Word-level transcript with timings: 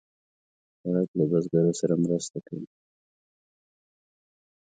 سړک 0.79 1.09
له 1.17 1.23
بزګرو 1.31 1.73
سره 1.81 1.93
مرسته 2.03 2.37
کوي. 2.47 2.67